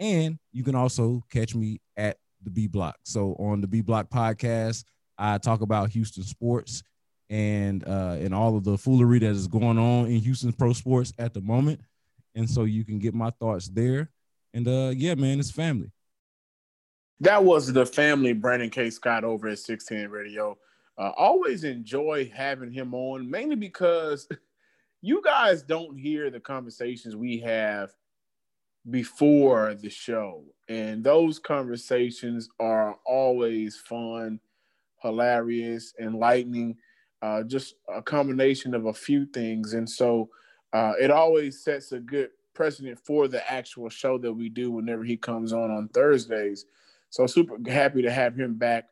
[0.00, 2.96] And you can also catch me at the B Block.
[3.04, 4.84] So on the B Block podcast,
[5.16, 6.82] I talk about Houston sports
[7.30, 11.12] and uh, and all of the foolery that is going on in Houston pro sports
[11.18, 11.80] at the moment.
[12.34, 14.10] And so you can get my thoughts there.
[14.52, 15.90] And uh, yeah, man, it's family.
[17.20, 18.90] That was the family, Brandon K.
[18.90, 20.58] Scott over at 610 Radio.
[20.96, 24.28] Uh, always enjoy having him on, mainly because
[25.00, 27.90] you guys don't hear the conversations we have
[28.90, 30.44] before the show.
[30.68, 34.40] And those conversations are always fun,
[35.02, 36.76] hilarious, enlightening,
[37.22, 39.74] uh, just a combination of a few things.
[39.74, 40.28] And so
[40.72, 45.04] uh, it always sets a good precedent for the actual show that we do whenever
[45.04, 46.66] he comes on on Thursdays.
[47.10, 48.88] So super happy to have him back.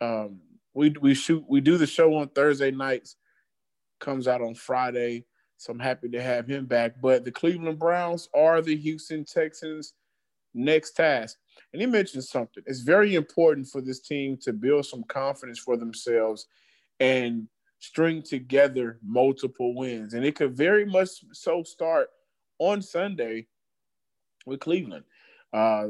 [0.00, 0.40] Um,
[0.74, 3.16] we we shoot we do the show on Thursday nights,
[4.00, 5.24] comes out on Friday.
[5.56, 7.00] So I'm happy to have him back.
[7.00, 9.94] But the Cleveland Browns are the Houston Texans'
[10.52, 11.38] next task.
[11.72, 12.62] And he mentioned something.
[12.66, 16.48] It's very important for this team to build some confidence for themselves
[17.00, 20.14] and string together multiple wins.
[20.14, 22.08] And it could very much so start
[22.58, 23.46] on Sunday
[24.46, 25.04] with Cleveland.
[25.52, 25.88] Uh,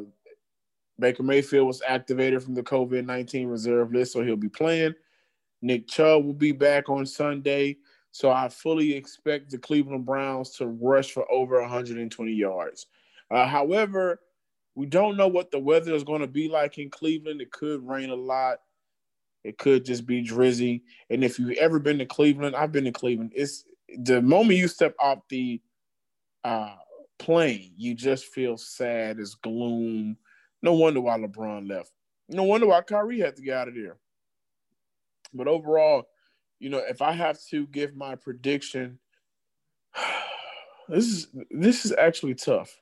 [0.99, 4.95] Baker Mayfield was activated from the COVID 19 reserve list, so he'll be playing.
[5.63, 7.79] Nick Chubb will be back on Sunday.
[8.13, 12.87] So I fully expect the Cleveland Browns to rush for over 120 yards.
[13.29, 14.21] Uh, however,
[14.77, 17.41] we don't know what the weather is going to be like in Cleveland.
[17.41, 18.59] It could rain a lot.
[19.43, 20.83] It could just be drizzy.
[21.11, 23.33] And if you've ever been to Cleveland, I've been to Cleveland.
[23.35, 23.65] It's
[23.99, 25.61] the moment you step off the
[26.45, 26.77] uh,
[27.19, 29.19] plane, you just feel sad.
[29.19, 30.17] It's gloom.
[30.65, 31.93] No wonder why LeBron left.
[32.31, 33.99] No wonder why Kyrie had to get out of there.
[35.35, 36.05] But overall,
[36.59, 38.99] you know, if I have to give my prediction,
[40.89, 42.75] this is this is actually tough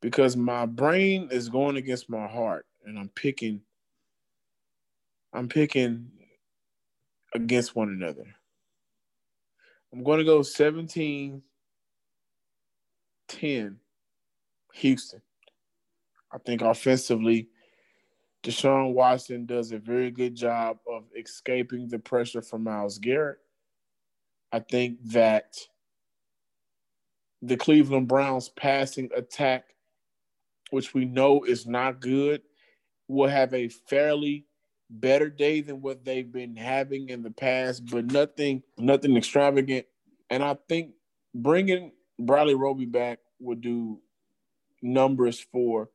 [0.00, 3.62] because my brain is going against my heart and I'm picking
[5.32, 6.08] I'm picking
[7.34, 8.26] against one another.
[9.92, 11.42] I'm going to go 17
[13.26, 13.76] 10
[14.74, 15.22] Houston.
[16.36, 17.48] I think offensively
[18.42, 23.38] Deshaun Watson does a very good job of escaping the pressure from Myles Garrett.
[24.52, 25.56] I think that
[27.40, 29.64] the Cleveland Browns passing attack,
[30.70, 32.42] which we know is not good,
[33.08, 34.46] will have a fairly
[34.90, 39.86] better day than what they've been having in the past, but nothing, nothing extravagant.
[40.28, 40.92] And I think
[41.34, 44.00] bringing Bradley Roby back would do
[44.82, 45.88] numbers for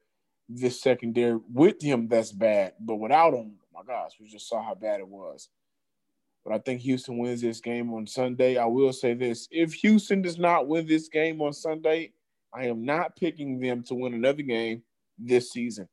[0.56, 4.76] this secondary with him that's bad, but without him, my gosh, we just saw how
[4.76, 5.50] bad it was.
[6.44, 8.58] But I think Houston wins this game on Sunday.
[8.58, 12.14] I will say this: if Houston does not win this game on Sunday,
[12.54, 14.84] I am not picking them to win another game
[15.18, 15.88] this season.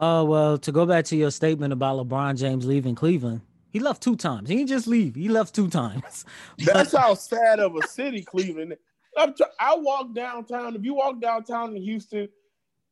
[0.00, 3.78] Oh uh, well, to go back to your statement about LeBron James leaving Cleveland, he
[3.78, 4.48] left two times.
[4.48, 6.24] He didn't just leave; he left two times.
[6.58, 8.76] That's how sad of a city Cleveland.
[9.18, 10.76] I walk downtown.
[10.76, 12.28] If you walk downtown in Houston,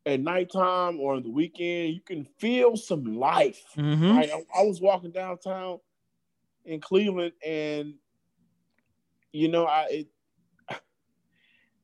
[0.07, 3.63] at nighttime or on the weekend, you can feel some life.
[3.77, 4.17] Mm-hmm.
[4.17, 4.31] Right?
[4.31, 5.79] I, I, was walking downtown
[6.65, 7.95] in Cleveland, and
[9.33, 10.09] you know, I it,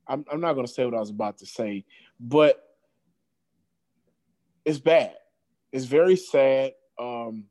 [0.07, 1.85] I'm, I'm not going to say what I was about to say,
[2.19, 2.63] but
[4.65, 5.15] it's bad.
[5.73, 6.73] It's very sad.
[6.99, 7.45] Um,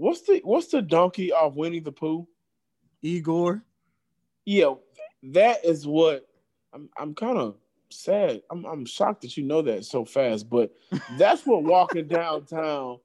[0.00, 2.26] What's the what's the donkey of Winnie the Pooh?
[3.02, 3.62] Igor.
[4.46, 4.76] Yeah,
[5.24, 6.26] that is what
[6.72, 6.88] I'm.
[6.96, 7.56] I'm kind of
[7.92, 8.42] sad.
[8.50, 8.64] I'm.
[8.64, 10.72] I'm shocked that you know that so fast, but
[11.18, 12.98] that's what walking downtown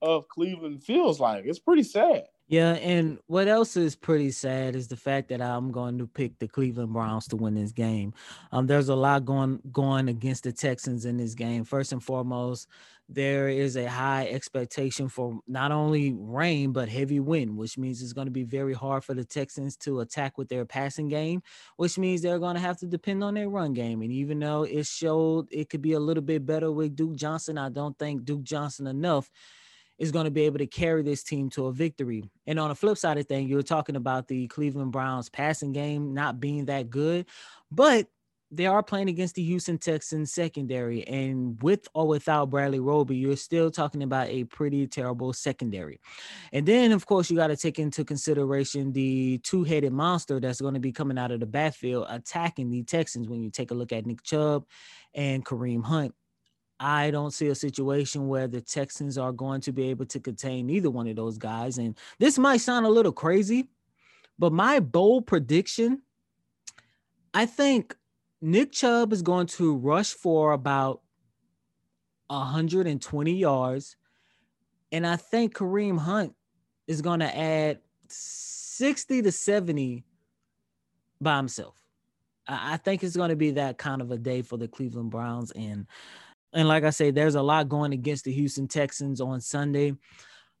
[0.00, 1.44] of Cleveland feels like.
[1.46, 2.24] It's pretty sad.
[2.48, 6.38] Yeah, and what else is pretty sad is the fact that I'm going to pick
[6.38, 8.12] the Cleveland Browns to win this game.
[8.50, 11.64] Um, there's a lot going going against the Texans in this game.
[11.64, 12.68] First and foremost,
[13.14, 18.12] there is a high expectation for not only rain but heavy wind, which means it's
[18.12, 21.42] going to be very hard for the Texans to attack with their passing game,
[21.76, 24.02] which means they're going to have to depend on their run game.
[24.02, 27.58] And even though it showed it could be a little bit better with Duke Johnson,
[27.58, 29.30] I don't think Duke Johnson enough
[29.98, 32.24] is going to be able to carry this team to a victory.
[32.46, 35.72] And on the flip side of thing, you were talking about the Cleveland Browns passing
[35.72, 37.26] game not being that good,
[37.70, 38.08] but
[38.54, 43.34] they are playing against the Houston Texans secondary, and with or without Bradley Roby, you're
[43.34, 45.98] still talking about a pretty terrible secondary.
[46.52, 50.74] And then, of course, you got to take into consideration the two-headed monster that's going
[50.74, 53.26] to be coming out of the backfield attacking the Texans.
[53.26, 54.66] When you take a look at Nick Chubb
[55.14, 56.14] and Kareem Hunt,
[56.78, 60.68] I don't see a situation where the Texans are going to be able to contain
[60.68, 61.78] either one of those guys.
[61.78, 63.68] And this might sound a little crazy,
[64.38, 66.02] but my bold prediction
[67.34, 67.96] I think
[68.42, 71.00] Nick Chubb is going to rush for about
[72.26, 73.96] 120 yards.
[74.90, 76.34] And I think Kareem Hunt
[76.88, 77.78] is going to add
[78.08, 80.04] 60 to 70
[81.20, 81.76] by himself.
[82.48, 85.52] I think it's going to be that kind of a day for the Cleveland Browns.
[85.52, 85.86] And
[86.52, 89.94] and like I say, there's a lot going against the Houston Texans on Sunday.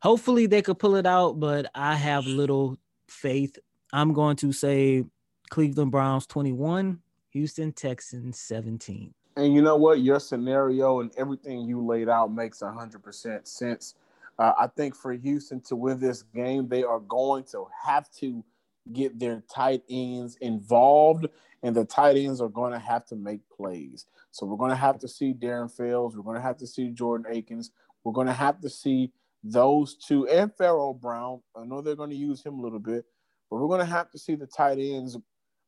[0.00, 2.78] Hopefully they could pull it out, but I have little
[3.08, 3.58] faith.
[3.92, 5.04] I'm going to say
[5.50, 7.00] Cleveland Browns 21,
[7.32, 9.12] Houston Texans 17.
[9.36, 10.00] And you know what?
[10.00, 13.94] Your scenario and everything you laid out makes 100% sense.
[14.38, 18.44] Uh, I think for Houston to win this game, they are going to have to
[18.92, 21.26] get their tight ends involved,
[21.62, 24.06] and the tight ends are going to have to make plays.
[24.30, 26.16] So we're going to have to see Darren Fells.
[26.16, 27.70] We're going to have to see Jordan Akins.
[28.04, 29.12] We're going to have to see
[29.44, 31.40] those two and Pharaoh Brown.
[31.56, 33.04] I know they're going to use him a little bit,
[33.50, 35.16] but we're going to have to see the tight ends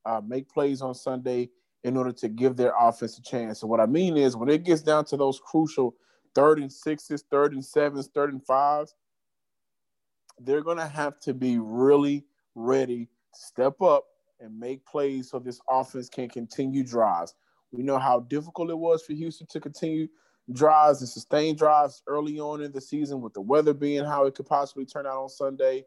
[0.06, 1.50] uh, make plays on Sunday
[1.82, 3.60] in order to give their offense a chance.
[3.60, 5.94] So what I mean is when it gets down to those crucial
[6.34, 8.94] third and sixes, third and sevens, third and fives,
[10.38, 12.24] they're going to have to be really
[12.54, 14.04] ready to step up
[14.40, 17.34] and make plays so this offense can continue drives.
[17.70, 20.08] We know how difficult it was for Houston to continue
[20.52, 24.34] drives and sustain drives early on in the season with the weather being how it
[24.34, 25.84] could possibly turn out on Sunday.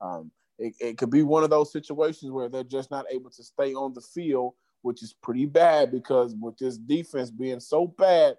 [0.00, 3.42] Um, it, it could be one of those situations where they're just not able to
[3.42, 8.36] stay on the field, which is pretty bad because with this defense being so bad,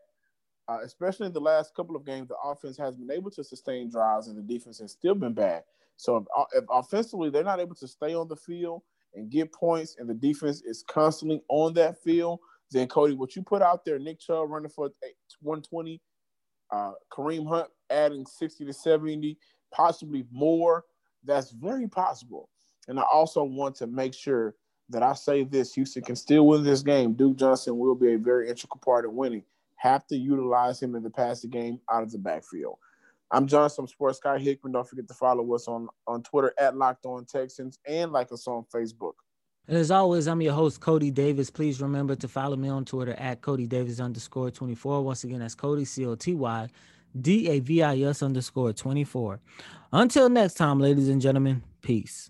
[0.68, 3.90] uh, especially in the last couple of games, the offense has been able to sustain
[3.90, 5.64] drives and the defense has still been bad.
[5.96, 8.84] So if, uh, if offensively they're not able to stay on the field
[9.16, 12.40] and get points, and the defense is constantly on that field,
[12.72, 14.92] then Coty, what you put out there, Nick Chubb running for
[15.42, 16.02] 120,
[16.72, 19.38] uh, Kareem Hunt adding 60 to 70,
[19.74, 20.86] possibly more.
[21.24, 22.50] That's very possible.
[22.88, 24.56] And I also want to make sure
[24.90, 27.14] that I say this Houston can still win this game.
[27.14, 29.44] Duke Johnson will be a very integral part of winning.
[29.76, 32.78] Have to utilize him in the passing game out of the backfield.
[33.32, 34.74] I'm Johnson Sports Guy Hickman.
[34.74, 38.48] Don't forget to follow us on, on Twitter at Locked On Texans and like us
[38.48, 39.14] on Facebook.
[39.68, 41.52] And as always, I'm your host, Coty Davis.
[41.52, 45.04] Please remember to follow me on Twitter at Coty Davis underscore 24.
[45.04, 46.68] Once again, that's Coty, C O T Y
[47.20, 49.40] D A V I S underscore 24.
[49.92, 52.30] Until next time, ladies and gentlemen, peace.